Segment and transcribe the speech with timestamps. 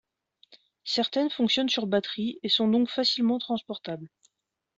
[0.83, 4.09] Certaines fonctionnent sur batteries et sont donc facilement transportables.